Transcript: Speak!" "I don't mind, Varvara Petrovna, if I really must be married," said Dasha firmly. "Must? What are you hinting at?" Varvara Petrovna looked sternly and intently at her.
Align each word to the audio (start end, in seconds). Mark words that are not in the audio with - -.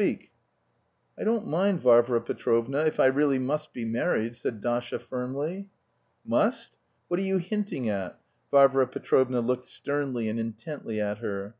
Speak!" 0.00 0.30
"I 1.18 1.24
don't 1.24 1.48
mind, 1.48 1.80
Varvara 1.80 2.20
Petrovna, 2.20 2.84
if 2.84 3.00
I 3.00 3.06
really 3.06 3.40
must 3.40 3.72
be 3.72 3.84
married," 3.84 4.36
said 4.36 4.60
Dasha 4.60 5.00
firmly. 5.00 5.70
"Must? 6.24 6.76
What 7.08 7.18
are 7.18 7.24
you 7.24 7.38
hinting 7.38 7.88
at?" 7.88 8.20
Varvara 8.52 8.86
Petrovna 8.86 9.40
looked 9.40 9.64
sternly 9.66 10.28
and 10.28 10.38
intently 10.38 11.00
at 11.00 11.18
her. 11.18 11.56